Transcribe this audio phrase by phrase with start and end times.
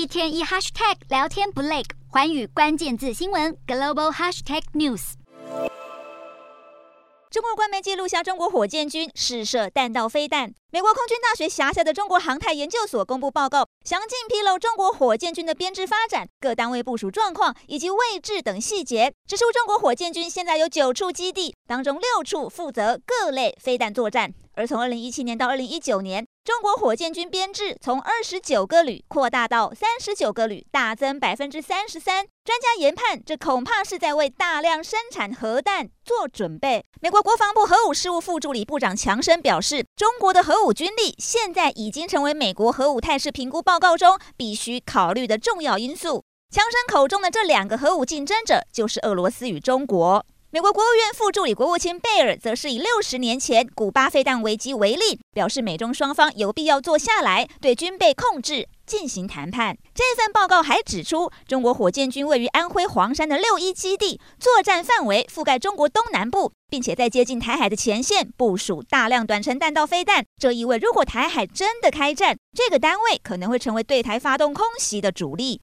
[0.00, 5.12] 一天一 hashtag 聊天不累，寰宇关键字新闻 global hashtag news。
[7.30, 10.54] 中国官媒记录下中国火箭军试射弹道飞弹。
[10.72, 24.32] 美国空军大学辖下的中国航太研究所公布报告，详尽披露中国火箭军的编制发展、各单位部署状况以及位置等细节，指出中国火箭军现在有九处基地，当中六处负责各类飞弹作战。
[24.54, 32.26] 而从二零一七年到二零一九年，中国火箭军编制从二十九个旅扩大到三十九个旅，大增百分之三十三。
[32.44, 36.84] 专家研判，这恐怕是在为大量生产核弹做准备。
[37.00, 46.24] 美国国防部核武事务副助理部长强生表示，中国的核武军力现在已经成为美国核武态势评估报告中必须考虑的重要因素。
[46.52, 50.26] 强生口中的这两个核武竞争者，就是俄罗斯与中国。
[50.52, 59.78] 美国国务院副助理国务卿贝尔则是以六十年前古巴飞弹危机为例，表示美中双方有必要坐下来对军备控制进行谈判。
[59.94, 70.24] 这份报告还指出，中国火箭军位于安徽黄山的六一基地，作战范围覆盖中国东南部，并且在接近台海的前线部署大量短程弹道飞弹。
[70.36, 75.58] 这意味，如果台海真的开战，这个单位可能会成为对台发动空袭的主力。